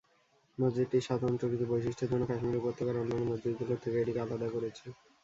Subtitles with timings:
[0.57, 4.85] মসজিদটির স্বাতন্ত্র্য কিছু বৈশিষ্ট্যের জন্য কাশ্মীর উপত্যকার অন্যান্য মসজিদগুলোর থেকে এটিকে আলাদা করেছে।